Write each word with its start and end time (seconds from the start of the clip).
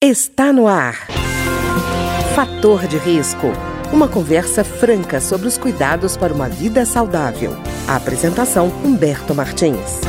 Está 0.00 0.52
no 0.52 0.68
ar. 0.68 0.94
Fator 2.36 2.86
de 2.86 2.96
risco. 2.98 3.48
Uma 3.92 4.06
conversa 4.06 4.62
franca 4.62 5.18
sobre 5.18 5.48
os 5.48 5.58
cuidados 5.58 6.16
para 6.16 6.32
uma 6.32 6.48
vida 6.48 6.86
saudável. 6.86 7.50
A 7.90 7.96
apresentação 7.96 8.68
Humberto 8.86 9.34
Martins. 9.34 10.00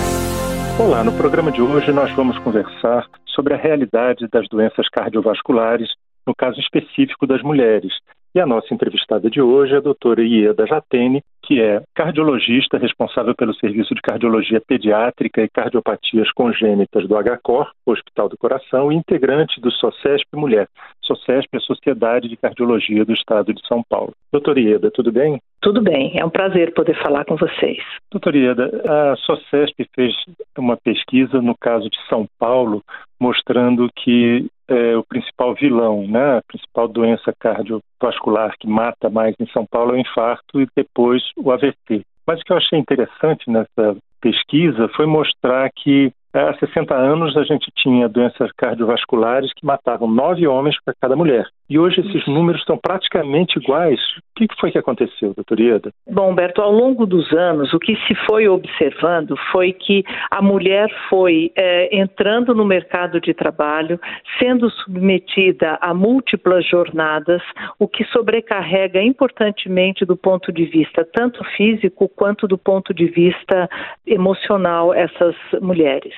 Olá, 0.79 1.03
no 1.03 1.11
programa 1.13 1.51
de 1.51 1.59
hoje 1.59 1.91
nós 1.91 2.11
vamos 2.11 2.37
conversar 2.37 3.09
sobre 3.33 3.55
a 3.55 3.57
realidade 3.57 4.27
das 4.31 4.47
doenças 4.47 4.87
cardiovasculares, 4.89 5.89
no 6.23 6.35
caso 6.35 6.59
específico 6.59 7.25
das 7.25 7.41
mulheres, 7.41 7.91
e 8.33 8.39
a 8.39 8.45
nossa 8.45 8.73
entrevistada 8.73 9.29
de 9.29 9.41
hoje 9.41 9.73
é 9.73 9.77
a 9.77 9.81
doutora 9.81 10.21
Ieda 10.21 10.65
Jatene, 10.67 11.23
que 11.43 11.59
é 11.61 11.81
cardiologista 11.95 12.77
responsável 12.77 13.33
pelo 13.35 13.55
Serviço 13.55 13.95
de 13.95 14.01
Cardiologia 14.01 14.61
Pediátrica 14.61 15.41
e 15.41 15.49
Cardiopatias 15.49 16.31
Congênitas 16.31 17.07
do 17.07 17.15
HCOR, 17.15 17.71
Hospital 17.85 18.29
do 18.29 18.37
Coração, 18.37 18.91
e 18.91 18.95
integrante 18.95 19.59
do 19.59 19.71
SOCESP 19.71 20.35
Mulher. 20.35 20.67
SOCESP 21.01 21.49
é 21.53 21.57
a 21.57 21.61
Sociedade 21.61 22.29
de 22.29 22.37
Cardiologia 22.37 23.03
do 23.03 23.13
Estado 23.13 23.53
de 23.53 23.65
São 23.67 23.83
Paulo. 23.89 24.13
Doutora 24.31 24.59
Ieda, 24.59 24.91
tudo 24.91 25.11
bem? 25.11 25.41
Tudo 25.61 25.81
bem, 25.81 26.17
é 26.17 26.25
um 26.25 26.29
prazer 26.29 26.73
poder 26.73 26.95
falar 27.03 27.25
com 27.25 27.35
vocês. 27.35 27.83
Doutora 28.09 28.37
Ieda, 28.37 28.81
a 28.87 29.15
SOCESP 29.17 29.89
fez 29.93 30.15
uma 30.57 30.77
pesquisa 30.77 31.41
no 31.41 31.53
caso 31.57 31.89
de 31.89 31.97
São 32.07 32.25
Paulo, 32.39 32.81
mostrando 33.19 33.89
que 33.93 34.47
é, 34.69 34.95
o 34.95 35.03
principal 35.03 35.53
vilão, 35.53 36.07
né, 36.07 36.37
a 36.37 36.41
principal 36.47 36.87
doença 36.87 37.33
cardiovascular 37.37 38.55
que 38.57 38.67
mata 38.67 39.09
mais 39.09 39.35
em 39.37 39.47
São 39.47 39.65
Paulo 39.65 39.91
é 39.91 39.95
o 39.95 39.99
infarto 39.99 40.61
e 40.61 40.67
depois 40.73 41.21
o 41.35 41.51
AVC. 41.51 42.03
Mas 42.25 42.39
o 42.39 42.43
que 42.43 42.53
eu 42.53 42.57
achei 42.57 42.79
interessante 42.79 43.49
nessa 43.49 43.97
pesquisa 44.21 44.87
foi 44.95 45.05
mostrar 45.05 45.69
que 45.75 46.11
há 46.33 46.53
60 46.53 46.95
anos 46.95 47.35
a 47.35 47.43
gente 47.43 47.69
tinha 47.75 48.07
doenças 48.07 48.49
cardiovasculares 48.53 49.51
que 49.53 49.65
matavam 49.65 50.09
nove 50.09 50.47
homens 50.47 50.77
para 50.85 50.93
cada 51.01 51.17
mulher. 51.17 51.45
E 51.69 51.77
hoje 51.77 52.01
esses 52.01 52.25
números 52.27 52.61
estão 52.61 52.77
praticamente 52.77 53.59
iguais. 53.59 53.99
O 54.17 54.47
que 54.47 54.47
foi 54.59 54.71
que 54.71 54.77
aconteceu, 54.77 55.33
doutor 55.35 55.59
Ieda? 55.59 55.91
Bom, 56.09 56.31
Humberto, 56.31 56.61
ao 56.61 56.71
longo 56.71 57.05
dos 57.05 57.31
anos, 57.31 57.73
o 57.73 57.79
que 57.79 57.95
se 58.07 58.15
foi 58.27 58.47
observando 58.47 59.35
foi 59.51 59.73
que 59.73 60.03
a 60.31 60.41
mulher 60.41 60.89
foi 61.09 61.51
é, 61.55 61.95
entrando 61.95 62.55
no 62.55 62.65
mercado 62.65 63.21
de 63.21 63.33
trabalho, 63.35 63.99
sendo 64.39 64.69
submetida 64.71 65.77
a 65.79 65.93
múltiplas 65.93 66.65
jornadas, 66.65 67.41
o 67.77 67.87
que 67.87 68.03
sobrecarrega 68.05 69.01
importantemente 69.03 70.05
do 70.05 70.17
ponto 70.17 70.51
de 70.51 70.65
vista 70.65 71.07
tanto 71.13 71.43
físico 71.55 72.09
quanto 72.09 72.47
do 72.47 72.57
ponto 72.57 72.93
de 72.93 73.05
vista 73.05 73.69
emocional 74.07 74.91
essas 74.93 75.35
mulheres. 75.61 76.15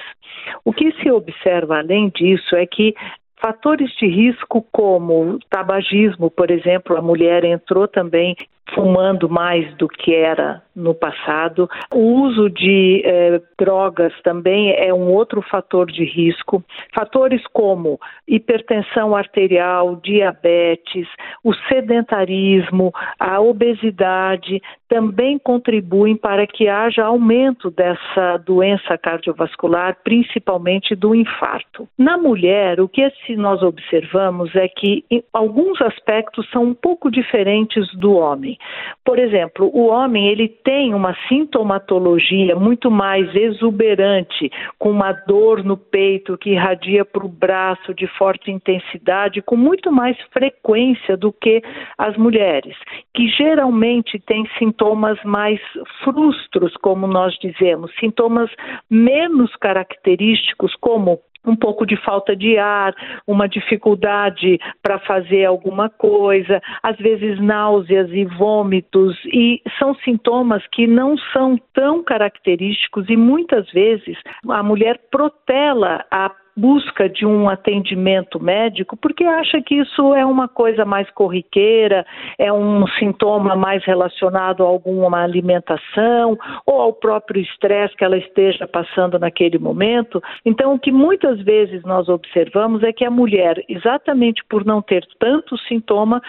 O 0.64 0.72
que 0.72 0.92
se 1.02 1.12
observa 1.12 1.80
além 1.80 2.10
disso 2.10 2.56
é 2.56 2.66
que 2.66 2.96
Fatores 3.42 3.92
de 3.98 4.06
risco 4.06 4.64
como 4.72 5.40
tabagismo, 5.50 6.30
por 6.30 6.52
exemplo, 6.52 6.96
a 6.96 7.02
mulher 7.02 7.44
entrou 7.44 7.88
também 7.88 8.36
fumando 8.74 9.30
mais 9.30 9.74
do 9.76 9.88
que 9.88 10.14
era 10.14 10.62
no 10.76 10.94
passado. 10.94 11.70
O 11.94 12.22
uso 12.22 12.50
de 12.50 13.02
eh, 13.04 13.42
drogas 13.60 14.14
também 14.24 14.72
é 14.72 14.94
um 14.94 15.12
outro 15.12 15.42
fator 15.42 15.92
de 15.92 16.06
risco. 16.06 16.64
Fatores 16.94 17.42
como 17.52 18.00
hipertensão 18.28 19.16
arterial, 19.16 19.98
diabetes, 19.98 21.08
o 21.44 21.54
sedentarismo, 21.68 22.94
a 23.20 23.42
obesidade 23.42 24.62
também 24.88 25.38
contribuem 25.38 26.16
para 26.16 26.48
que 26.48 26.68
haja 26.68 27.04
aumento 27.04 27.70
dessa 27.70 28.38
doença 28.38 28.98
cardiovascular, 28.98 29.98
principalmente 30.04 30.96
do 30.96 31.14
infarto. 31.16 31.88
Na 31.98 32.18
mulher, 32.18 32.80
o 32.80 32.88
que 32.88 33.02
nós 33.36 33.62
observamos 33.62 34.56
é 34.56 34.68
que 34.68 35.04
alguns 35.34 35.82
aspectos 35.82 36.50
são 36.50 36.64
um 36.64 36.74
pouco 36.74 37.10
diferentes 37.10 37.88
do 37.96 38.14
homem. 38.14 38.58
Por 39.04 39.20
exemplo, 39.20 39.70
o 39.74 39.88
homem 39.88 40.28
ele 40.28 40.48
tem 40.48 40.94
uma 40.94 41.16
sintomatologia 41.28 42.56
muito 42.56 42.90
mais 42.90 43.34
exuberante, 43.36 44.52
com 44.78 44.92
uma 44.92 45.12
dor 45.12 45.64
no 45.64 45.78
peito 45.78 46.38
que 46.38 46.52
irradia 46.52 47.04
para 47.04 47.26
o 47.26 47.30
braço 47.30 47.94
de 47.94 48.08
forte 48.08 48.52
intensidade, 48.52 49.42
com 49.42 49.56
muito 49.56 49.92
mais 49.92 50.18
frequência 50.32 51.18
do 51.18 51.32
que 51.32 51.62
as 51.98 52.16
mulheres, 52.18 52.76
que 53.14 53.28
geralmente 53.30 54.20
têm 54.20 54.48
sintomas 54.58 55.18
mais 55.24 55.60
frustros, 56.04 56.76
como 56.78 57.08
nós 57.08 57.36
dizemos, 57.40 57.92
sintomas 58.00 58.50
menos 58.90 59.56
característicos, 59.56 60.76
como 60.76 61.20
um 61.46 61.56
pouco 61.56 61.86
de 61.86 61.96
falta 61.98 62.36
de 62.36 62.58
ar, 62.58 62.94
uma 63.28 63.48
dificuldade 63.48 64.60
para 64.82 65.00
fazer 65.00 65.46
alguma 65.46 65.90
coisa, 65.90 66.62
às 66.84 66.98
vezes 66.98 67.40
náuseas 67.40 68.10
e 68.12 68.26
vômitos, 68.26 69.18
e 69.26 69.62
são 69.80 69.96
sintomas 69.96 70.66
que 70.72 70.88
não 70.88 71.18
são 71.34 71.58
tão 71.74 72.04
característicos 72.04 73.10
e 73.10 73.18
muitas 73.18 73.70
vezes 73.72 74.18
a 74.48 74.64
mulher 74.64 75.00
protela 75.10 76.06
a 76.12 76.30
busca 76.56 77.08
de 77.10 77.26
um 77.26 77.50
atendimento 77.50 78.40
médico 78.40 78.98
porque 78.98 79.24
acha 79.24 79.62
que 79.62 79.76
isso 79.76 80.14
é 80.14 80.26
uma 80.26 80.48
coisa 80.48 80.86
mais 80.86 81.10
corriqueira, 81.12 82.06
é 82.38 82.52
um 82.52 82.86
sintoma 83.00 83.56
mais 83.56 83.84
relacionado 83.86 84.64
a 84.64 84.68
alguma 84.68 85.24
alimentação 85.24 86.38
ou 86.66 86.82
ao 86.82 86.94
próprio 86.94 87.42
estresse 87.42 87.96
que 87.96 88.04
ela 88.04 88.18
esteja 88.18 88.68
passando 88.68 89.18
naquele 89.18 89.58
momento. 89.58 90.22
Então, 90.46 90.74
o 90.74 90.80
que 90.80 90.92
muitas 90.92 91.42
vezes 91.42 91.84
nós 91.84 92.10
observamos 92.10 92.84
é 92.84 92.92
que 92.92 93.06
a 93.06 93.12
mulher, 93.12 93.64
exatamente 93.68 94.44
por 94.50 94.66
não 94.66 94.82
ter 94.82 95.06
tanto 95.20 95.58
sintoma, 95.60 96.22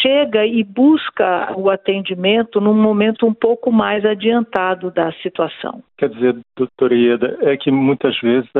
chega 0.00 0.46
e 0.46 0.62
busca 0.62 1.52
o 1.56 1.70
atendimento 1.70 2.60
num 2.60 2.74
momento 2.74 3.26
um 3.26 3.34
pouco 3.34 3.72
mais 3.72 4.04
adiantado 4.04 4.90
da 4.90 5.12
situação. 5.22 5.82
Quer 6.04 6.10
dizer, 6.10 6.36
doutora 6.54 6.94
Ieda, 6.94 7.38
é 7.40 7.56
que 7.56 7.70
muitas 7.70 8.14
vezes 8.20 8.50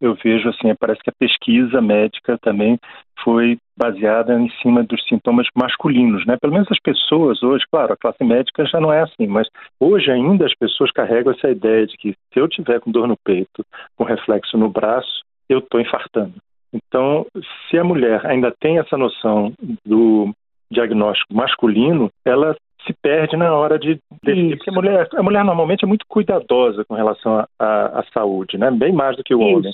eu 0.00 0.14
vejo 0.14 0.48
assim, 0.48 0.72
parece 0.78 1.02
que 1.02 1.10
a 1.10 1.18
pesquisa 1.18 1.80
médica 1.80 2.38
também 2.38 2.78
foi 3.24 3.58
baseada 3.76 4.32
em 4.40 4.48
cima 4.62 4.84
dos 4.84 5.04
sintomas 5.08 5.48
masculinos, 5.56 6.24
né? 6.24 6.36
Pelo 6.40 6.52
menos 6.52 6.68
as 6.70 6.78
pessoas 6.78 7.42
hoje, 7.42 7.64
claro, 7.68 7.94
a 7.94 7.96
classe 7.96 8.22
médica 8.22 8.64
já 8.64 8.78
não 8.78 8.92
é 8.92 9.00
assim, 9.00 9.26
mas 9.26 9.48
hoje 9.80 10.08
ainda 10.08 10.46
as 10.46 10.54
pessoas 10.54 10.92
carregam 10.92 11.32
essa 11.32 11.50
ideia 11.50 11.84
de 11.84 11.96
que 11.96 12.12
se 12.32 12.38
eu 12.38 12.46
tiver 12.46 12.78
com 12.78 12.92
dor 12.92 13.08
no 13.08 13.16
peito, 13.24 13.64
com 13.96 14.04
reflexo 14.04 14.56
no 14.56 14.68
braço, 14.68 15.24
eu 15.48 15.58
estou 15.58 15.80
infartando. 15.80 16.34
Então, 16.72 17.26
se 17.68 17.76
a 17.76 17.82
mulher 17.82 18.24
ainda 18.24 18.54
tem 18.60 18.78
essa 18.78 18.96
noção 18.96 19.52
do 19.84 20.32
diagnóstico 20.70 21.34
masculino, 21.34 22.08
ela 22.24 22.54
se 22.86 22.92
perde 22.92 23.36
na 23.36 23.52
hora 23.54 23.78
de 23.78 23.98
decidir, 24.22 24.56
porque 24.56 24.70
a 24.70 24.72
mulher, 24.72 25.08
a 25.14 25.22
mulher 25.22 25.44
normalmente 25.44 25.84
é 25.84 25.88
muito 25.88 26.04
cuidadosa 26.06 26.84
com 26.84 26.94
relação 26.94 27.46
à 27.58 28.04
saúde, 28.12 28.58
né? 28.58 28.70
Bem 28.70 28.92
mais 28.92 29.16
do 29.16 29.24
que 29.24 29.34
o 29.34 29.40
Isso. 29.40 29.58
homem. 29.58 29.72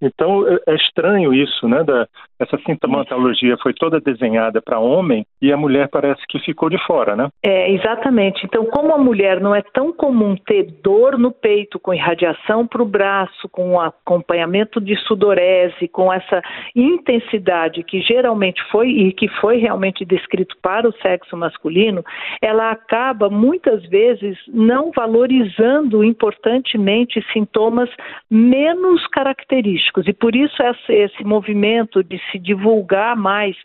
Então 0.00 0.46
é, 0.48 0.58
é 0.68 0.74
estranho 0.74 1.32
isso, 1.32 1.68
né? 1.68 1.82
Da, 1.84 2.06
essa 2.38 2.58
sintomatologia 2.66 3.56
foi 3.62 3.72
toda 3.72 4.00
desenhada 4.00 4.60
para 4.60 4.78
homem 4.78 5.24
e 5.40 5.52
a 5.52 5.56
mulher 5.56 5.88
parece 5.88 6.20
que 6.28 6.38
ficou 6.40 6.68
de 6.68 6.78
fora, 6.86 7.14
né? 7.14 7.28
É, 7.42 7.70
exatamente. 7.72 8.44
Então, 8.44 8.64
como 8.66 8.92
a 8.92 8.98
mulher 8.98 9.40
não 9.40 9.54
é 9.54 9.62
tão 9.62 9.92
comum 9.92 10.36
ter 10.36 10.64
dor 10.82 11.18
no 11.18 11.30
peito 11.30 11.78
com 11.78 11.94
irradiação 11.94 12.66
para 12.66 12.82
o 12.82 12.86
braço, 12.86 13.48
com 13.50 13.80
acompanhamento 13.80 14.80
de 14.80 14.96
sudorese, 15.06 15.88
com 15.88 16.12
essa 16.12 16.42
intensidade 16.74 17.82
que 17.84 18.00
geralmente 18.00 18.62
foi 18.70 18.88
e 18.88 19.12
que 19.12 19.28
foi 19.40 19.58
realmente 19.58 20.04
descrito 20.04 20.56
para 20.60 20.88
o 20.88 20.92
sexo 21.00 21.36
masculino, 21.36 22.02
ela 22.42 22.70
acaba 22.70 23.30
muitas 23.30 23.84
vezes 23.86 24.36
não 24.48 24.90
valorizando 24.94 26.02
importantemente 26.02 27.24
sintomas 27.32 27.88
menos 28.30 29.06
característicos. 29.08 29.73
E 30.08 30.12
por 30.12 30.34
isso 30.34 30.62
esse, 30.62 30.92
esse 30.92 31.24
movimento 31.24 32.02
de 32.02 32.20
se 32.30 32.38
divulgar 32.38 33.16
mais 33.16 33.56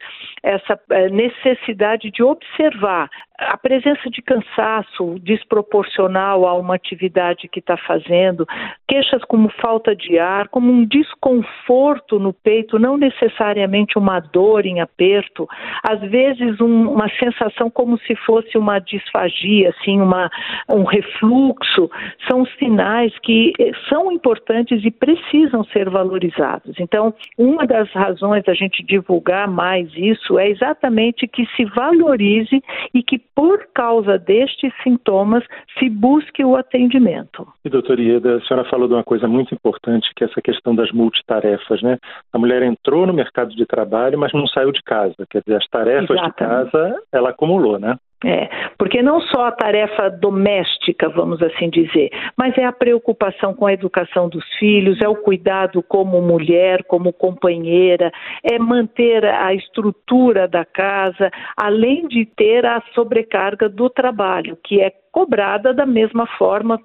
essa 0.44 0.80
eh, 0.92 1.10
necessidade 1.10 2.12
de 2.12 2.24
observar 2.24 3.10
a 3.40 3.58
presença 3.58 4.10
de 4.10 4.22
cansaço 4.22 5.18
desproporcional 5.20 6.46
a 6.46 6.54
uma 6.54 6.76
atividade 6.76 7.48
que 7.48 7.60
está 7.60 7.78
fazendo, 7.78 8.46
queixas 8.88 9.24
como 9.26 9.50
falta 9.62 9.96
de 9.96 10.20
ar, 10.20 10.50
como 10.50 10.70
um 10.72 10.86
desconforto 10.86 12.20
no 12.20 12.34
peito, 12.34 12.78
não 12.78 12.98
necessariamente 12.98 13.98
uma 13.98 14.20
dor 14.20 14.66
em 14.66 14.82
aperto, 14.82 15.48
às 15.84 16.02
vezes 16.02 16.60
um, 16.60 16.92
uma 16.92 17.10
sensação 17.18 17.70
como 17.70 17.98
se 18.00 18.16
fosse 18.16 18.58
uma 18.58 18.80
disfagia, 18.80 19.70
assim, 19.70 20.02
uma, 20.02 20.30
um 20.70 20.84
refluxo, 20.84 21.90
são 22.30 22.46
sinais 22.58 23.18
que 23.20 23.54
eh, 23.58 23.72
são 23.88 24.12
importantes 24.12 24.84
e 24.84 24.92
precisam 24.92 25.64
ser 25.66 25.90
valorizados. 26.00 26.76
Então, 26.80 27.14
uma 27.38 27.66
das 27.68 27.92
razões 27.92 28.44
da 28.44 28.54
gente 28.54 28.84
divulgar 28.84 29.48
mais 29.48 29.90
isso 29.96 30.40
é 30.40 30.50
exatamente 30.50 31.28
que 31.28 31.46
se 31.56 31.66
valorize 31.66 32.62
e 32.94 33.04
que, 33.04 33.20
por 33.36 33.68
causa 33.74 34.18
destes 34.18 34.72
sintomas, 34.84 35.44
se 35.78 35.90
busque 35.90 36.44
o 36.44 36.56
atendimento. 36.56 37.48
E, 37.66 37.70
doutora 37.70 38.02
Ieda, 38.02 38.38
a 38.38 38.42
senhora 38.42 38.70
falou 38.70 38.88
de 38.88 38.94
uma 38.94 39.04
coisa 39.04 39.28
muito 39.28 39.54
importante, 39.54 40.10
que 40.16 40.24
é 40.24 40.28
essa 40.28 40.42
questão 40.42 40.74
das 40.74 40.92
multitarefas, 40.92 41.82
né? 41.82 41.98
A 42.32 42.40
mulher 42.40 42.64
entrou 42.64 43.06
no 43.06 43.14
mercado 43.14 43.54
de 43.56 43.66
trabalho, 43.66 44.18
mas 44.18 44.32
não 44.34 44.48
saiu 44.48 44.72
de 44.72 44.82
casa. 44.82 45.16
Quer 45.30 45.42
dizer, 45.46 45.58
as 45.58 45.68
tarefas 45.68 46.10
Exatamente. 46.10 46.66
de 46.66 46.72
casa, 46.72 46.96
ela 47.12 47.30
acumulou, 47.30 47.78
né? 47.78 47.96
É, 48.24 48.50
porque 48.78 49.02
não 49.02 49.22
só 49.22 49.46
a 49.46 49.52
tarefa 49.52 50.10
doméstica, 50.10 51.08
vamos 51.08 51.42
assim 51.42 51.70
dizer, 51.70 52.10
mas 52.36 52.58
é 52.58 52.66
a 52.66 52.72
preocupação 52.72 53.54
com 53.54 53.66
a 53.66 53.72
educação 53.72 54.28
dos 54.28 54.44
filhos, 54.58 55.00
é 55.02 55.08
o 55.08 55.16
cuidado 55.16 55.82
como 55.82 56.22
mulher, 56.22 56.84
como 56.84 57.14
companheira, 57.14 58.12
é 58.44 58.60
manter 58.60 59.24
a 59.24 59.54
estrutura 59.54 60.50
da 60.50 60.66
casa, 60.66 61.32
além 61.56 62.10
de 62.10 62.26
ter 62.26 62.66
a 62.66 62.84
sobrecarga 62.94 63.70
do 63.70 63.90
trabalho, 63.90 64.58
que 64.66 64.82
é 64.82 64.92
cobrada 65.14 65.74
da 65.74 65.86
mesma 65.86 66.28
forma 66.38 66.78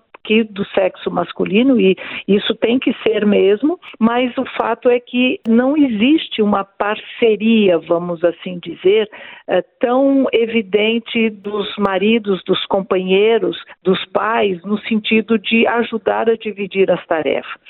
do 0.44 0.65
sexo 0.67 1.11
masculino, 1.11 1.79
e 1.79 1.97
isso 2.26 2.55
tem 2.55 2.79
que 2.79 2.94
ser 3.03 3.26
mesmo, 3.26 3.79
mas 3.99 4.37
o 4.38 4.44
fato 4.56 4.88
é 4.88 4.99
que 4.99 5.41
não 5.47 5.76
existe 5.76 6.41
uma 6.41 6.65
parceria, 6.65 7.79
vamos 7.79 8.25
assim 8.25 8.59
dizer, 8.59 9.09
é, 9.47 9.62
tão 9.79 10.26
evidente 10.32 11.29
dos 11.31 11.69
maridos, 11.76 12.43
dos 12.44 12.65
companheiros, 12.67 13.56
dos 13.82 14.03
pais, 14.06 14.62
no 14.65 14.79
sentido 14.81 15.38
de 15.38 15.67
ajudar 15.67 16.31
a 16.31 16.37
dividir 16.37 16.91
as 16.91 17.05
tarefas. 17.06 17.61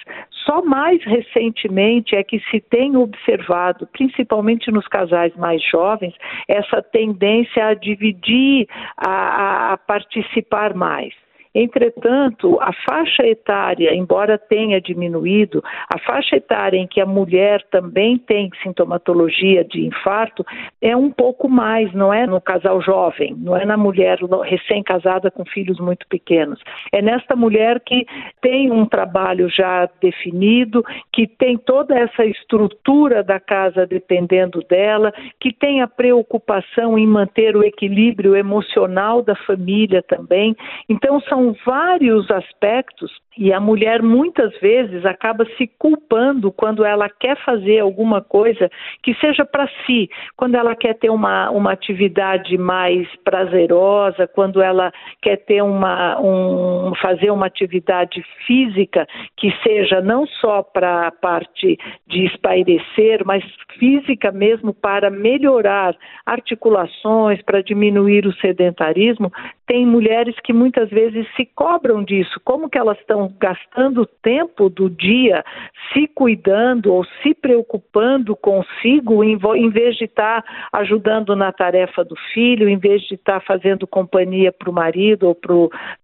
Só 0.45 0.62
mais 0.62 1.03
recentemente 1.05 2.15
é 2.15 2.23
que 2.23 2.39
se 2.51 2.61
tem 2.61 2.97
observado, 2.97 3.89
principalmente 3.93 4.71
nos 4.71 4.87
casais 4.87 5.35
mais 5.37 5.62
jovens, 5.62 6.15
essa 6.49 6.83
tendência 6.83 7.67
a 7.67 7.75
dividir, 7.75 8.69
a, 8.97 9.73
a 9.73 9.77
participar 9.79 10.75
mais. 10.75 11.24
Entretanto, 11.55 12.59
a 12.61 12.73
faixa 12.73 13.25
etária, 13.25 13.95
embora 13.95 14.37
tenha 14.37 14.81
diminuído, 14.81 15.62
a 15.89 15.99
faixa 16.01 16.37
etária 16.37 16.77
em 16.77 16.87
que 16.87 17.01
a 17.01 17.06
mulher 17.06 17.62
também 17.71 18.19
tem 18.19 18.51
sintomatologia 18.62 19.65
de 19.65 19.87
infarto 19.87 20.45
é 20.83 20.97
um 20.97 21.11
pouco 21.11 21.49
mais, 21.49 21.93
não 21.93 22.12
é 22.12 22.27
no 22.27 22.41
casal 22.41 22.83
jovem, 22.83 23.37
não 23.39 23.56
é 23.56 23.65
na 23.65 23.77
mulher 23.77 24.19
recém-casada 24.45 25.31
com 25.31 25.45
filhos 25.45 25.79
muito 25.79 26.06
pequenos. 26.09 26.61
É 26.93 27.01
nesta 27.01 27.37
mulher 27.37 27.81
que 27.81 28.05
tem 28.41 28.73
um 28.73 28.85
trabalho 28.85 29.49
já 29.49 29.89
definido, 30.01 30.83
que 31.12 31.27
tem 31.27 31.56
toda 31.56 31.97
essa 31.97 32.25
estrutura 32.25 33.23
da 33.23 33.39
casa 33.39 33.87
dependendo 33.87 34.61
dela, 34.69 35.12
que 35.39 35.53
tem 35.53 35.83
a 35.83 35.87
preocupação 35.87 36.99
em 36.99 37.06
manter 37.06 37.56
o 37.56 37.62
equilíbrio 37.62 38.35
emocional 38.35 39.23
da 39.23 39.37
família 39.37 40.03
também. 40.03 40.56
Então, 40.89 41.21
são 41.21 41.44
vários 41.64 42.31
aspectos 42.31 43.11
e 43.37 43.52
a 43.52 43.58
mulher 43.58 44.00
muitas 44.00 44.56
vezes 44.61 45.05
acaba 45.05 45.44
se 45.56 45.67
culpando 45.79 46.52
quando 46.52 46.85
ela 46.85 47.08
quer 47.08 47.37
fazer 47.44 47.81
alguma 47.81 48.23
coisa 48.23 48.70
que 49.02 49.14
seja 49.14 49.44
para 49.44 49.69
si, 49.85 50.08
quando 50.37 50.55
ela 50.55 50.76
quer 50.76 50.94
ter 50.94 51.11
uma, 51.11 51.50
uma 51.50 51.73
atividade 51.73 52.56
mais 52.56 53.08
prazerosa, 53.25 54.29
quando 54.29 54.62
ela 54.62 54.93
quer 55.20 55.37
ter 55.38 55.62
uma 55.62 56.20
um, 56.20 56.93
fazer 57.02 57.31
uma 57.31 57.46
atividade 57.46 58.25
física 58.46 59.06
que 59.37 59.52
seja 59.62 60.00
não 60.00 60.26
só 60.26 60.62
para 60.62 61.08
a 61.08 61.11
parte 61.11 61.76
de 62.06 62.25
espairecer, 62.26 63.25
mas 63.25 63.44
física 63.79 64.31
mesmo 64.31 64.73
para 64.73 65.11
melhorar 65.11 65.96
articulações, 66.25 67.43
para 67.43 67.62
diminuir 67.62 68.26
o 68.26 68.35
sedentarismo, 68.35 69.32
tem 69.67 69.87
mulheres 69.87 70.35
que 70.43 70.53
muitas 70.53 70.91
vezes 70.91 71.27
se 71.37 71.47
cobram 71.47 72.03
disso, 72.05 72.41
como 72.45 72.69
que 72.69 72.79
elas 72.79 72.99
estão 72.99 73.33
gastando 73.41 74.07
tempo 74.23 74.69
do 74.69 74.91
dia 74.91 75.45
se 75.93 76.07
cuidando 76.09 76.93
ou 76.93 77.05
se 77.23 77.35
preocupando 77.35 78.37
consigo 78.37 79.25
em, 79.25 79.39
em 79.57 79.71
vez 79.71 79.97
de 79.97 80.05
estar 80.05 80.43
tá 80.43 80.69
ajudando 80.73 81.35
na 81.35 81.53
tarefa 81.53 82.05
do 82.05 82.15
filho, 82.33 82.69
em 82.69 82.79
vez 82.79 83.03
de 83.03 83.15
estar 83.15 83.41
tá 83.41 83.47
fazendo 83.47 83.87
companhia 83.87 84.53
para 84.53 84.71
o 84.71 84.73
marido 84.73 85.29
ou 85.29 85.35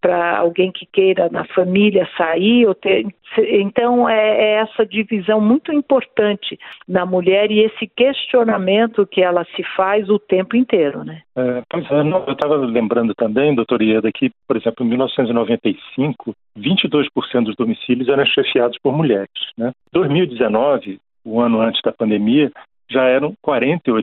para 0.00 0.38
alguém 0.38 0.72
que 0.72 0.86
queira 0.86 1.28
na 1.30 1.44
família 1.44 2.08
sair 2.16 2.66
ter, 2.74 3.06
então 3.38 4.08
é, 4.08 4.16
é, 4.16 4.52
essa 4.56 4.84
divisão 4.84 5.40
muito 5.40 5.72
importante 5.72 6.58
na 6.88 7.06
mulher 7.06 7.50
e 7.50 7.60
esse 7.60 7.86
questionamento 7.86 9.06
que 9.06 9.22
ela 9.22 9.44
se 9.56 9.62
faz 9.76 10.08
o 10.08 10.18
tempo 10.18 10.56
inteiro, 10.56 11.04
né? 11.04 11.22
É, 11.36 11.62
pois 11.68 11.90
é, 11.90 12.00
eu 12.00 12.32
estava 12.32 12.56
lembrando 12.56 13.14
também, 13.14 13.49
doutor 13.54 13.82
Ieda, 13.82 14.10
que, 14.12 14.30
por 14.46 14.56
exemplo, 14.56 14.84
em 14.84 14.88
1995, 14.88 16.34
22% 16.58 17.44
dos 17.44 17.56
domicílios 17.56 18.08
eram 18.08 18.24
chefiados 18.26 18.78
por 18.82 18.96
mulheres. 18.96 19.28
Né? 19.56 19.72
2019, 19.92 20.98
o 21.24 21.40
ano 21.40 21.60
antes 21.60 21.80
da 21.82 21.92
pandemia, 21.92 22.50
já 22.90 23.04
eram 23.04 23.34
48%. 23.46 24.02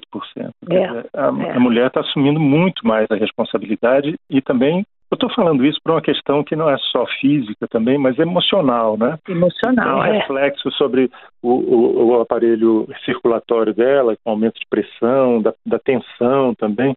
É, 0.70 0.86
a, 0.86 1.26
é. 1.26 1.52
a 1.52 1.60
mulher 1.60 1.88
está 1.88 2.00
assumindo 2.00 2.40
muito 2.40 2.88
mais 2.88 3.06
a 3.12 3.16
responsabilidade 3.16 4.16
e 4.30 4.42
também 4.42 4.86
eu 5.10 5.16
estou 5.16 5.30
falando 5.34 5.66
isso 5.66 5.80
por 5.82 5.94
uma 5.94 6.02
questão 6.02 6.44
que 6.44 6.54
não 6.54 6.70
é 6.70 6.78
só 6.92 7.06
física 7.22 7.66
também, 7.70 7.98
mas 7.98 8.20
emocional, 8.20 8.98
né? 8.98 9.18
Emocional, 9.28 10.02
Tem 10.02 10.12
um 10.12 10.14
é. 10.14 10.20
reflexo 10.20 10.70
sobre 10.72 11.10
o, 11.42 11.50
o, 11.50 12.08
o, 12.08 12.22
aparelho 12.22 12.86
circulatório 13.06 13.74
dela, 13.74 14.18
com 14.22 14.32
aumento 14.32 14.60
de 14.60 14.66
pressão, 14.70 15.42
da, 15.42 15.54
da 15.66 15.80
tensão 15.80 16.54
também. 16.56 16.94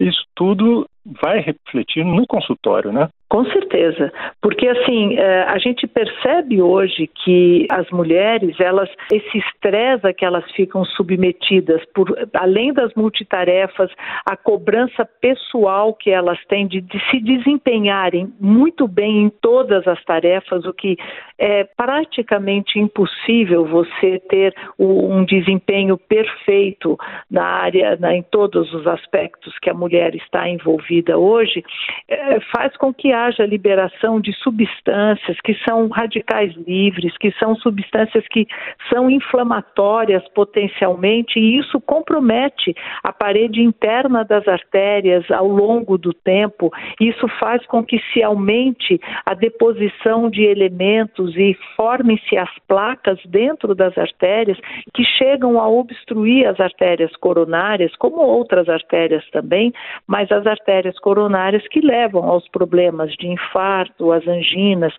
Isso 0.00 0.24
tudo 0.34 0.88
vai 1.04 1.40
refletir 1.40 2.04
no 2.04 2.26
consultório, 2.26 2.92
né? 2.92 3.08
Com 3.34 3.44
certeza, 3.46 4.12
porque 4.40 4.68
assim 4.68 5.16
é, 5.16 5.42
a 5.42 5.58
gente 5.58 5.88
percebe 5.88 6.62
hoje 6.62 7.10
que 7.24 7.66
as 7.68 7.90
mulheres, 7.90 8.54
elas 8.60 8.88
esse 9.12 9.38
estresse 9.38 10.14
que 10.14 10.24
elas 10.24 10.48
ficam 10.52 10.84
submetidas 10.84 11.84
por 11.92 12.16
além 12.32 12.72
das 12.72 12.94
multitarefas, 12.94 13.90
a 14.24 14.36
cobrança 14.36 15.04
pessoal 15.20 15.92
que 15.94 16.10
elas 16.10 16.38
têm 16.46 16.68
de, 16.68 16.80
de 16.80 17.10
se 17.10 17.18
desempenharem 17.18 18.32
muito 18.38 18.86
bem 18.86 19.24
em 19.24 19.28
todas 19.28 19.84
as 19.88 20.00
tarefas, 20.04 20.64
o 20.64 20.72
que 20.72 20.96
é 21.36 21.64
praticamente 21.64 22.78
impossível 22.78 23.64
você 23.64 24.20
ter 24.28 24.54
um 24.78 25.24
desempenho 25.24 25.98
perfeito 25.98 26.96
na 27.28 27.44
área, 27.44 27.96
na, 27.96 28.14
em 28.14 28.22
todos 28.22 28.72
os 28.72 28.86
aspectos 28.86 29.58
que 29.58 29.68
a 29.68 29.74
mulher 29.74 30.14
está 30.14 30.48
envolvida 30.48 31.18
hoje, 31.18 31.64
é, 32.08 32.38
faz 32.54 32.76
com 32.76 32.94
que 32.94 33.12
haja 33.12 33.23
liberação 33.46 34.20
de 34.20 34.32
substâncias 34.34 35.38
que 35.42 35.54
são 35.66 35.88
radicais 35.88 36.54
livres, 36.66 37.16
que 37.18 37.32
são 37.32 37.54
substâncias 37.56 38.26
que 38.28 38.46
são 38.92 39.10
inflamatórias 39.10 40.26
potencialmente, 40.34 41.38
e 41.38 41.58
isso 41.58 41.80
compromete 41.80 42.74
a 43.02 43.12
parede 43.12 43.62
interna 43.62 44.24
das 44.24 44.46
artérias 44.46 45.30
ao 45.30 45.48
longo 45.48 45.96
do 45.96 46.12
tempo. 46.12 46.70
Isso 47.00 47.26
faz 47.40 47.64
com 47.66 47.84
que 47.84 47.98
se 48.12 48.22
aumente 48.22 49.00
a 49.24 49.34
deposição 49.34 50.28
de 50.28 50.42
elementos 50.42 51.36
e 51.36 51.56
formem-se 51.76 52.36
as 52.36 52.50
placas 52.66 53.18
dentro 53.26 53.74
das 53.74 53.96
artérias 53.96 54.58
que 54.92 55.04
chegam 55.04 55.60
a 55.60 55.68
obstruir 55.68 56.46
as 56.46 56.58
artérias 56.60 57.14
coronárias, 57.16 57.94
como 57.96 58.16
outras 58.16 58.68
artérias 58.68 59.24
também, 59.30 59.72
mas 60.06 60.30
as 60.30 60.46
artérias 60.46 60.98
coronárias 60.98 61.66
que 61.68 61.80
levam 61.80 62.24
aos 62.24 62.48
problemas 62.48 63.13
de 63.16 63.26
infarto, 63.26 64.12
as 64.12 64.26
anginas. 64.26 64.94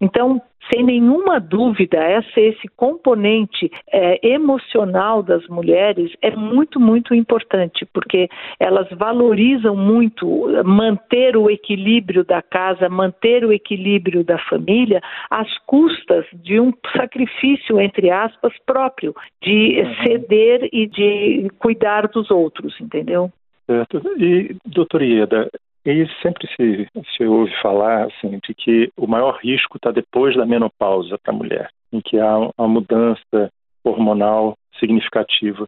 Então, 0.00 0.40
sem 0.72 0.84
nenhuma 0.84 1.40
dúvida, 1.40 1.98
essa, 1.98 2.40
esse 2.40 2.68
componente 2.76 3.70
é, 3.90 4.28
emocional 4.28 5.22
das 5.22 5.46
mulheres 5.48 6.12
é 6.22 6.30
muito, 6.36 6.78
muito 6.78 7.14
importante, 7.14 7.86
porque 7.92 8.28
elas 8.58 8.88
valorizam 8.90 9.74
muito 9.74 10.46
manter 10.64 11.36
o 11.36 11.50
equilíbrio 11.50 12.24
da 12.24 12.40
casa, 12.40 12.88
manter 12.88 13.44
o 13.44 13.52
equilíbrio 13.52 14.22
da 14.22 14.38
família, 14.38 15.00
às 15.30 15.48
custas 15.66 16.24
de 16.34 16.60
um 16.60 16.72
sacrifício, 16.96 17.80
entre 17.80 18.10
aspas, 18.10 18.52
próprio, 18.64 19.14
de 19.42 19.80
uhum. 19.80 19.94
ceder 20.04 20.68
e 20.72 20.86
de 20.86 21.50
cuidar 21.58 22.06
dos 22.08 22.30
outros, 22.30 22.78
entendeu? 22.80 23.30
Certo. 23.66 24.02
E, 24.18 24.56
doutora 24.66 25.04
Ieda, 25.04 25.50
e 25.84 26.06
sempre 26.22 26.46
se, 26.54 26.88
se 27.16 27.24
ouve 27.24 27.52
falar 27.62 28.04
assim, 28.06 28.38
de 28.46 28.54
que 28.54 28.90
o 28.96 29.06
maior 29.06 29.38
risco 29.42 29.76
está 29.76 29.90
depois 29.90 30.36
da 30.36 30.44
menopausa 30.44 31.18
para 31.18 31.32
a 31.32 31.36
mulher, 31.36 31.70
em 31.92 32.00
que 32.00 32.18
há 32.18 32.36
uma 32.58 32.68
mudança 32.68 33.50
hormonal 33.82 34.54
significativa. 34.78 35.66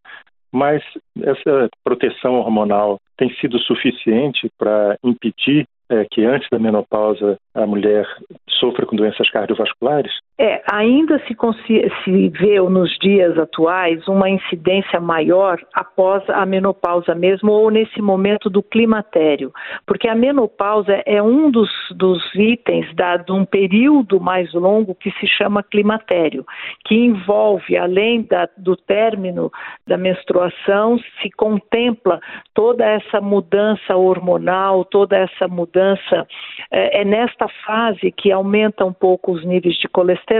Mas 0.52 0.82
essa 1.22 1.70
proteção 1.82 2.34
hormonal 2.34 2.98
tem 3.16 3.34
sido 3.36 3.58
suficiente 3.58 4.50
para 4.58 4.96
impedir 5.02 5.66
é, 5.88 6.06
que 6.10 6.24
antes 6.24 6.48
da 6.50 6.58
menopausa 6.58 7.38
a 7.54 7.66
mulher 7.66 8.06
sofra 8.48 8.86
com 8.86 8.96
doenças 8.96 9.30
cardiovasculares? 9.30 10.12
É, 10.44 10.60
ainda 10.72 11.20
se, 11.20 11.36
se 12.02 12.28
vê 12.30 12.58
nos 12.62 12.98
dias 12.98 13.38
atuais 13.38 14.08
uma 14.08 14.28
incidência 14.28 14.98
maior 14.98 15.56
após 15.72 16.28
a 16.28 16.44
menopausa 16.44 17.14
mesmo 17.14 17.52
ou 17.52 17.70
nesse 17.70 18.02
momento 18.02 18.50
do 18.50 18.60
climatério, 18.60 19.52
porque 19.86 20.08
a 20.08 20.16
menopausa 20.16 21.00
é 21.06 21.22
um 21.22 21.48
dos, 21.48 21.70
dos 21.92 22.20
itens 22.34 22.92
da, 22.96 23.18
de 23.18 23.30
um 23.30 23.44
período 23.44 24.18
mais 24.18 24.52
longo 24.52 24.96
que 24.96 25.12
se 25.12 25.28
chama 25.28 25.62
climatério, 25.62 26.44
que 26.86 26.96
envolve, 26.96 27.76
além 27.76 28.22
da, 28.22 28.48
do 28.58 28.74
término 28.74 29.48
da 29.86 29.96
menstruação, 29.96 30.98
se 31.20 31.30
contempla 31.36 32.18
toda 32.52 32.84
essa 32.84 33.20
mudança 33.20 33.94
hormonal, 33.94 34.84
toda 34.84 35.16
essa 35.16 35.46
mudança. 35.46 36.26
É, 36.68 37.02
é 37.02 37.04
nesta 37.04 37.46
fase 37.64 38.10
que 38.10 38.32
aumenta 38.32 38.84
um 38.84 38.92
pouco 38.92 39.30
os 39.30 39.44
níveis 39.44 39.76
de 39.76 39.86
colesterol, 39.86 40.31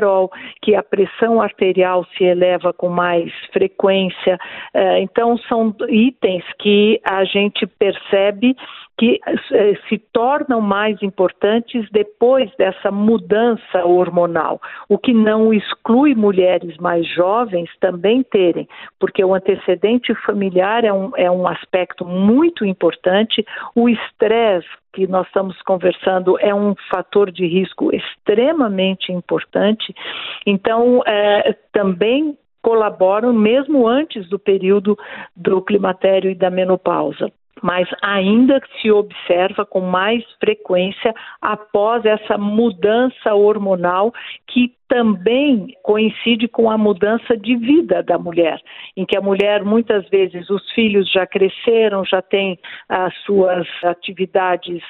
que 0.61 0.75
a 0.75 0.83
pressão 0.83 1.41
arterial 1.41 2.07
se 2.17 2.25
eleva 2.25 2.73
com 2.73 2.89
mais 2.89 3.33
frequência. 3.53 4.39
É, 4.73 5.01
então, 5.01 5.37
são 5.49 5.75
itens 5.89 6.45
que 6.59 7.01
a 7.05 7.25
gente 7.25 7.67
percebe 7.67 8.57
que 8.99 9.19
eh, 9.27 9.75
se 9.89 9.99
tornam 10.13 10.61
mais 10.61 11.03
importantes 11.03 11.89
depois 11.91 12.55
dessa 12.57 12.91
mudança 12.91 13.85
hormonal, 13.85 14.61
o 14.89 14.99
que 14.99 15.13
não 15.13 15.53
exclui 15.53 16.15
mulheres 16.15 16.77
mais 16.79 17.07
jovens 17.07 17.71
também 17.81 18.23
terem, 18.23 18.69
porque 19.01 19.25
o 19.25 19.35
antecedente 19.35 20.15
familiar 20.27 20.85
é 20.85 20.93
um, 20.93 21.11
é 21.17 21.31
um 21.31 21.49
aspecto 21.49 22.05
muito 22.05 22.65
importante, 22.65 23.45
o 23.75 23.89
estresse 23.89 24.69
que 24.93 25.07
nós 25.07 25.27
estamos 25.27 25.61
conversando 25.63 26.39
é 26.39 26.55
um 26.55 26.75
fator 26.91 27.31
de 27.31 27.47
risco 27.47 27.95
extremamente 27.95 29.11
importante, 29.11 29.95
então 30.47 31.03
é, 31.07 31.57
também 31.73 32.37
colaboram 32.61 33.33
mesmo 33.33 33.89
antes 33.89 34.29
do 34.29 34.39
período 34.39 34.97
do 35.35 35.61
climatério 35.63 36.31
e 36.31 36.35
da 36.35 36.51
menopausa 36.51 37.33
mas 37.61 37.89
ainda 38.03 38.61
se 38.81 38.91
observa 38.91 39.67
com 39.67 39.81
mais 39.81 40.25
frequência 40.41 41.15
após 41.41 42.05
essa 42.05 42.39
mudança 42.39 43.35
hormonal 43.35 44.13
que 44.47 44.75
também 44.93 45.75
coincide 45.83 46.47
com 46.47 46.71
a 46.71 46.77
mudança 46.77 47.35
de 47.35 47.57
vida 47.57 48.03
da 48.03 48.19
mulher, 48.19 48.61
em 48.95 49.07
que 49.07 49.17
a 49.17 49.23
mulher 49.23 49.65
muitas 49.65 50.07
vezes 50.11 50.51
os 50.51 50.71
filhos 50.73 51.11
já 51.11 51.27
cresceram, 51.27 52.05
já 52.05 52.21
têm 52.21 52.59
as 52.91 53.17
suas 53.25 53.67
atividades 53.83 54.83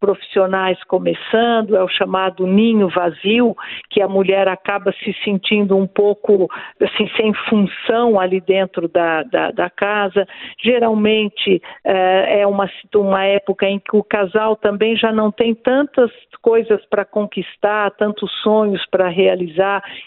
profissionais 0.00 0.82
começando, 0.88 1.76
é 1.76 1.84
o 1.84 1.88
chamado 1.88 2.48
ninho 2.48 2.88
vazio, 2.88 3.54
que 3.90 4.02
a 4.02 4.08
mulher 4.08 4.48
acaba 4.48 4.92
se 5.04 5.14
sentindo 5.22 5.76
um 5.76 5.86
pouco 5.86 6.50
assim 6.82 7.08
sem 7.16 7.32
função 7.48 8.18
ali 8.18 8.40
dentro 8.40 8.88
da, 8.88 9.22
da, 9.22 9.52
da 9.52 9.70
casa. 9.70 10.26
Geralmente 10.60 11.62
é, 11.84 12.40
é 12.40 12.46
uma, 12.46 12.68
uma 12.96 13.24
época 13.24 13.68
em 13.68 13.78
que 13.78 13.96
o 13.96 14.02
casal 14.02 14.56
também 14.56 14.96
já 14.96 15.12
não 15.12 15.30
tem 15.30 15.54
tantas 15.54 16.10
coisas 16.42 16.84
para 16.86 17.04
conquistar, 17.04 17.92
tantos 17.92 18.32
sonhos 18.42 18.84
para 18.90 19.08
realizar 19.08 19.43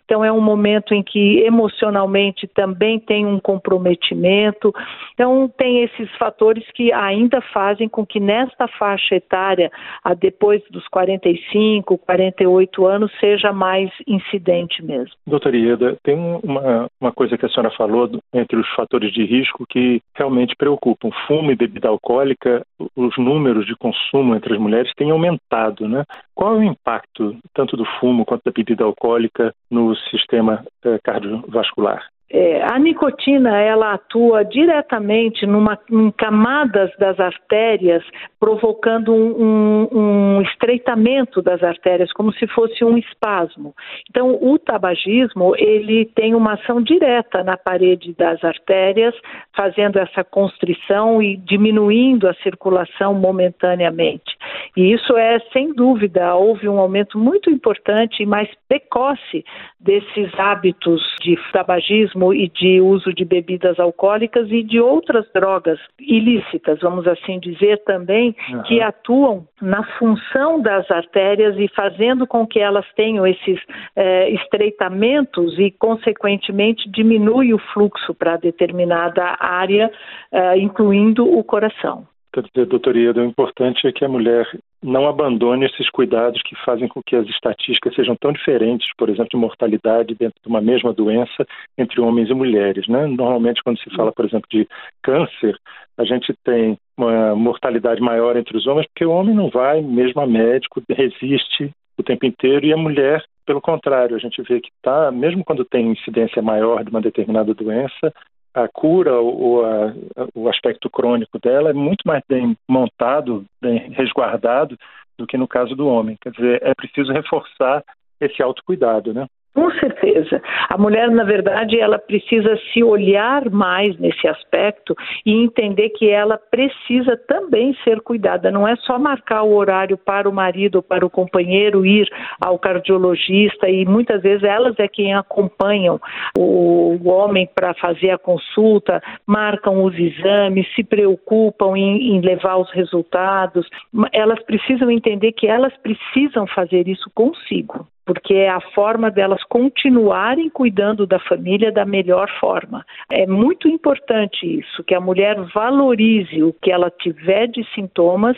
Então, 0.05 0.23
é 0.23 0.31
um 0.31 0.41
momento 0.41 0.93
em 0.93 1.03
que 1.03 1.39
emocionalmente 1.39 2.47
também 2.47 2.99
tem 2.99 3.25
um 3.25 3.39
comprometimento. 3.39 4.73
Então, 5.13 5.51
tem 5.57 5.83
esses 5.83 6.09
fatores 6.17 6.63
que 6.73 6.91
ainda 6.91 7.41
fazem 7.53 7.87
com 7.89 8.05
que 8.05 8.19
nesta 8.19 8.67
faixa 8.67 9.15
etária, 9.15 9.71
depois 10.19 10.61
dos 10.69 10.87
45, 10.87 11.97
48 11.97 12.85
anos, 12.85 13.11
seja 13.19 13.51
mais 13.51 13.89
incidente 14.07 14.83
mesmo. 14.83 15.11
Doutora 15.25 15.57
Ieda, 15.57 15.97
tem 16.03 16.15
uma, 16.43 16.87
uma 16.99 17.11
coisa 17.11 17.37
que 17.37 17.45
a 17.45 17.49
senhora 17.49 17.71
falou 17.71 18.09
entre 18.33 18.57
os 18.57 18.67
fatores 18.75 19.11
de 19.11 19.23
risco 19.25 19.65
que 19.67 20.01
realmente 20.15 20.55
preocupam. 20.55 21.09
Fumo 21.27 21.51
e 21.51 21.55
bebida 21.55 21.89
alcoólica, 21.89 22.63
os 22.95 23.17
números 23.17 23.65
de 23.65 23.75
consumo 23.75 24.35
entre 24.35 24.53
as 24.53 24.59
mulheres 24.59 24.91
têm 24.95 25.11
aumentado, 25.11 25.87
né? 25.87 26.03
Qual 26.37 26.53
é 26.53 26.59
o 26.59 26.63
impacto 26.63 27.35
tanto 27.51 27.75
do 27.75 27.83
fumo 27.99 28.23
quanto 28.23 28.43
da 28.43 28.51
bebida 28.51 28.83
alcoólica 28.83 29.55
no 29.71 29.95
sistema 29.95 30.63
eh, 30.85 30.99
cardiovascular? 31.03 32.05
É, 32.29 32.61
a 32.61 32.77
nicotina 32.77 33.57
ela 33.61 33.93
atua 33.93 34.43
diretamente 34.43 35.45
numa, 35.45 35.79
em 35.89 36.11
camadas 36.11 36.91
das 36.99 37.17
artérias, 37.21 38.03
provocando 38.37 39.13
um, 39.13 39.31
um, 39.39 39.87
um, 39.93 40.41
estreitamento 40.41 41.41
das 41.41 41.63
artérias, 41.63 42.11
como 42.11 42.33
se 42.33 42.45
fosse 42.47 42.83
um 42.83 42.97
espasmo. 42.97 43.73
Então, 44.09 44.37
o 44.41 44.59
tabagismo 44.59 45.55
ele 45.55 46.05
tem 46.15 46.35
uma 46.35 46.55
ação 46.55 46.81
direta 46.81 47.43
na 47.45 47.55
parede 47.55 48.13
das 48.17 48.43
artérias, 48.43 49.15
fazendo 49.55 49.97
essa 49.97 50.21
constrição 50.21 51.21
e 51.21 51.37
diminuindo 51.37 52.27
a 52.27 52.33
circulação 52.35 53.13
momentaneamente. 53.13 54.37
E 54.75 54.93
isso 54.93 55.15
é, 55.15 55.39
sem 55.53 55.73
dúvida, 55.73 56.35
houve 56.35 56.67
um 56.67 56.77
aumento 56.77 57.17
muito 57.17 57.49
importante 57.49 58.21
e 58.21 58.25
mais 58.25 58.49
precoce 58.67 59.45
desses 59.79 60.37
hábitos 60.37 61.01
de 61.21 61.37
tabagismo 61.53 62.16
e 62.33 62.49
de 62.49 62.81
uso 62.81 63.13
de 63.13 63.23
bebidas 63.23 63.79
alcoólicas 63.79 64.49
e 64.51 64.63
de 64.63 64.79
outras 64.79 65.25
drogas 65.33 65.79
ilícitas, 65.99 66.79
vamos 66.81 67.07
assim 67.07 67.39
dizer 67.39 67.83
também, 67.83 68.35
uhum. 68.49 68.63
que 68.63 68.81
atuam 68.81 69.47
na 69.61 69.83
função 69.97 70.61
das 70.61 70.89
artérias 70.89 71.55
e 71.57 71.67
fazendo 71.69 72.27
com 72.27 72.45
que 72.45 72.59
elas 72.59 72.85
tenham 72.95 73.25
esses 73.25 73.59
eh, 73.95 74.29
estreitamentos 74.31 75.57
e, 75.57 75.71
consequentemente, 75.71 76.89
diminui 76.89 77.53
o 77.53 77.59
fluxo 77.73 78.13
para 78.13 78.37
determinada 78.37 79.37
área, 79.39 79.91
eh, 80.31 80.57
incluindo 80.57 81.25
o 81.25 81.43
coração. 81.43 82.05
Quer 82.33 82.43
dizer, 82.43 82.65
doutora 82.67 82.97
Ieda, 82.99 83.21
o 83.21 83.25
importante 83.25 83.87
é 83.87 83.91
que 83.91 84.05
a 84.05 84.09
mulher 84.09 84.45
não 84.81 85.07
abandone 85.07 85.65
esses 85.65 85.89
cuidados 85.89 86.41
que 86.43 86.55
fazem 86.63 86.87
com 86.87 87.01
que 87.01 87.15
as 87.15 87.27
estatísticas 87.27 87.95
sejam 87.95 88.15
tão 88.15 88.31
diferentes, 88.31 88.87
por 88.97 89.09
exemplo, 89.09 89.29
de 89.29 89.37
mortalidade 89.37 90.15
dentro 90.15 90.39
de 90.41 90.47
uma 90.47 90.61
mesma 90.61 90.93
doença 90.93 91.45
entre 91.77 91.99
homens 91.99 92.29
e 92.29 92.33
mulheres. 92.33 92.87
Né? 92.87 93.07
Normalmente, 93.07 93.63
quando 93.63 93.79
se 93.79 93.89
fala, 93.95 94.11
por 94.11 94.25
exemplo, 94.25 94.47
de 94.51 94.67
câncer, 95.01 95.57
a 95.97 96.03
gente 96.03 96.33
tem 96.43 96.77
uma 96.95 97.35
mortalidade 97.35 98.01
maior 98.01 98.37
entre 98.37 98.55
os 98.55 98.67
homens, 98.67 98.87
porque 98.87 99.05
o 99.05 99.11
homem 99.11 99.35
não 99.35 99.49
vai 99.49 99.81
mesmo 99.81 100.21
a 100.21 100.27
médico, 100.27 100.81
resiste 100.89 101.71
o 101.97 102.03
tempo 102.03 102.25
inteiro, 102.25 102.65
e 102.65 102.71
a 102.71 102.77
mulher, 102.77 103.23
pelo 103.45 103.59
contrário, 103.59 104.15
a 104.15 104.19
gente 104.19 104.39
vê 104.43 104.61
que 104.61 104.69
está, 104.69 105.11
mesmo 105.11 105.43
quando 105.43 105.65
tem 105.65 105.91
incidência 105.91 106.41
maior 106.41 106.83
de 106.83 106.91
uma 106.91 107.01
determinada 107.01 107.53
doença, 107.55 108.13
a 108.53 108.67
cura 108.67 109.13
ou 109.19 109.65
a, 109.65 109.93
o 110.33 110.49
aspecto 110.49 110.89
crônico 110.89 111.39
dela 111.39 111.69
é 111.69 111.73
muito 111.73 112.03
mais 112.05 112.23
bem 112.27 112.57
montado, 112.67 113.45
bem 113.61 113.91
resguardado 113.91 114.77
do 115.17 115.27
que 115.27 115.37
no 115.37 115.47
caso 115.47 115.75
do 115.75 115.87
homem. 115.87 116.17
Quer 116.21 116.31
dizer, 116.31 116.61
é 116.63 116.73
preciso 116.73 117.11
reforçar 117.11 117.83
esse 118.19 118.41
autocuidado, 118.41 119.13
né? 119.13 119.27
Com 119.57 119.71
certeza. 119.71 120.39
A 120.69 120.77
mulher, 120.77 121.09
na 121.09 121.23
verdade, 121.23 121.79
ela 121.79 121.97
precisa 121.97 122.55
se 122.71 122.83
olhar 122.83 123.49
mais 123.49 123.97
nesse 123.97 124.27
aspecto 124.27 124.95
e 125.25 125.33
entender 125.33 125.89
que 125.89 126.07
ela 126.07 126.37
precisa 126.37 127.17
também 127.27 127.75
ser 127.83 128.01
cuidada. 128.01 128.51
Não 128.51 128.67
é 128.67 128.75
só 128.75 128.99
marcar 128.99 129.41
o 129.41 129.55
horário 129.55 129.97
para 129.97 130.29
o 130.29 130.31
marido 130.31 130.75
ou 130.75 130.83
para 130.83 131.03
o 131.03 131.09
companheiro 131.09 131.83
ir 131.83 132.07
ao 132.39 132.59
cardiologista 132.59 133.67
e 133.67 133.83
muitas 133.83 134.21
vezes 134.21 134.43
elas 134.43 134.77
é 134.77 134.87
quem 134.87 135.15
acompanham 135.15 135.99
o 136.37 137.09
homem 137.09 137.49
para 137.55 137.73
fazer 137.73 138.11
a 138.11 138.17
consulta, 138.19 139.01
marcam 139.25 139.83
os 139.83 139.97
exames, 139.97 140.71
se 140.75 140.83
preocupam 140.83 141.75
em, 141.75 142.15
em 142.15 142.21
levar 142.21 142.57
os 142.57 142.69
resultados. 142.73 143.67
Elas 144.13 144.39
precisam 144.43 144.91
entender 144.91 145.31
que 145.31 145.47
elas 145.47 145.73
precisam 145.77 146.45
fazer 146.45 146.87
isso 146.87 147.09
consigo 147.15 147.87
porque 148.07 148.33
é 148.33 148.49
a 148.49 148.61
forma 148.73 149.11
delas 149.11 149.43
continuarem 149.43 150.49
cuidando 150.49 151.05
da 151.05 151.19
família 151.19 151.73
da 151.73 151.85
melhor 151.85 152.29
forma. 152.39 152.85
É 153.11 153.27
muito 153.27 153.67
importante 153.67 154.45
isso, 154.45 154.81
que 154.85 154.95
a 154.95 155.01
mulher 155.01 155.35
valorize 155.53 156.41
o 156.41 156.53
que 156.53 156.71
ela 156.71 156.89
tiver 156.89 157.47
de 157.47 157.65
sintomas 157.75 158.37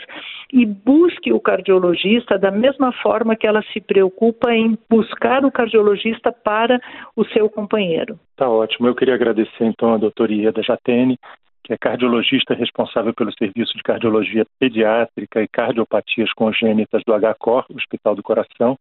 e 0.52 0.66
busque 0.66 1.32
o 1.32 1.40
cardiologista 1.40 2.40
da 2.40 2.50
mesma 2.50 2.92
forma 2.92 3.36
que 3.36 3.46
ela 3.46 3.62
se 3.72 3.80
preocupa 3.80 4.52
em 4.52 4.76
buscar 4.90 5.46
o 5.46 5.52
cardiologista 5.52 6.32
para 6.32 6.82
o 7.16 7.24
seu 7.26 7.48
companheiro. 7.48 8.20
Tá 8.36 8.50
ótimo. 8.50 8.88
Eu 8.88 8.96
queria 8.96 9.14
agradecer 9.14 9.66
então 9.66 9.94
a 9.94 9.98
doutora 9.98 10.34
Ieda 10.34 10.64
Jatene, 10.64 11.20
que 11.64 11.74
é 11.74 11.78
cardiologista 11.78 12.56
responsável 12.56 13.14
pelo 13.14 13.32
serviço 13.34 13.78
de 13.78 13.84
cardiologia 13.84 14.44
pediátrica 14.60 15.44
e 15.44 15.48
cardiopatias 15.48 16.34
congênitas 16.34 17.04
do 17.06 17.14
HCOR, 17.14 17.66
Hospital 17.70 18.16
do 18.16 18.24
Coração, 18.24 18.76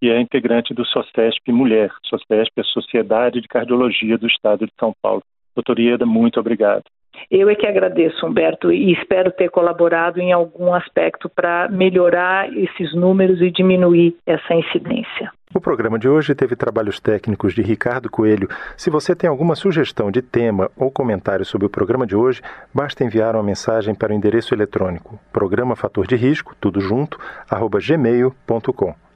e 0.00 0.08
é 0.08 0.20
integrante 0.20 0.72
do 0.74 0.84
SOCESP 0.84 1.52
Mulher. 1.52 1.90
SOCESP 2.04 2.52
é 2.56 2.60
a 2.60 2.64
Sociedade 2.64 3.40
de 3.40 3.48
Cardiologia 3.48 4.16
do 4.16 4.26
Estado 4.26 4.66
de 4.66 4.72
São 4.78 4.92
Paulo. 5.02 5.22
Doutor 5.54 5.78
Ieda, 5.78 6.06
muito 6.06 6.38
obrigado. 6.40 6.84
Eu 7.30 7.48
é 7.50 7.54
que 7.54 7.66
agradeço, 7.66 8.24
Humberto, 8.24 8.72
e 8.72 8.92
espero 8.92 9.30
ter 9.32 9.50
colaborado 9.50 10.20
em 10.20 10.32
algum 10.32 10.72
aspecto 10.72 11.28
para 11.28 11.68
melhorar 11.68 12.48
esses 12.56 12.94
números 12.94 13.40
e 13.40 13.50
diminuir 13.50 14.16
essa 14.26 14.54
incidência. 14.54 15.30
O 15.52 15.60
programa 15.60 15.98
de 15.98 16.08
hoje 16.08 16.32
teve 16.34 16.54
trabalhos 16.54 17.00
técnicos 17.00 17.52
de 17.52 17.60
Ricardo 17.60 18.08
Coelho. 18.08 18.48
Se 18.76 18.88
você 18.88 19.16
tem 19.16 19.28
alguma 19.28 19.56
sugestão 19.56 20.08
de 20.10 20.22
tema 20.22 20.70
ou 20.76 20.92
comentário 20.92 21.44
sobre 21.44 21.66
o 21.66 21.70
programa 21.70 22.06
de 22.06 22.14
hoje, 22.14 22.40
basta 22.72 23.02
enviar 23.02 23.34
uma 23.34 23.42
mensagem 23.42 23.92
para 23.92 24.12
o 24.12 24.14
endereço 24.14 24.54
eletrônico 24.54 25.18
programa 25.32 25.74
fator 25.74 26.06
de 26.06 26.14
risco, 26.14 26.54
tudo 26.60 26.80
junto, 26.80 27.18
arroba 27.50 27.80
gmail.com. 27.80 29.09